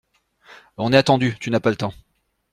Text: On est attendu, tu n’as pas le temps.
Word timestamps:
On 0.77 0.91
est 0.93 0.97
attendu, 0.97 1.35
tu 1.39 1.51
n’as 1.51 1.59
pas 1.59 1.69
le 1.69 1.75
temps. 1.75 1.93